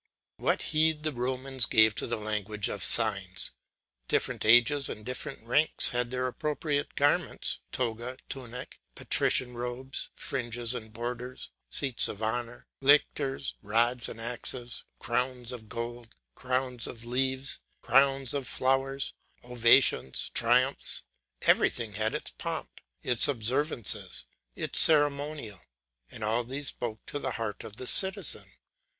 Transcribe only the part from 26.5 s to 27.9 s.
spoke to the heart of the